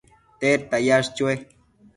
[0.39, 1.33] tedta yash chue?